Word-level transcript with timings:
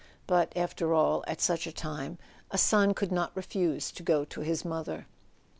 But, 0.25 0.51
after 0.55 0.95
all, 0.95 1.23
at 1.27 1.39
such 1.41 1.67
a 1.67 1.71
time 1.71 2.17
a 2.49 2.57
son 2.57 2.95
could 2.95 3.11
not 3.11 3.37
refuse 3.37 3.91
to 3.91 4.01
go 4.01 4.25
to 4.25 4.41
his 4.41 4.65
mother. 4.65 5.05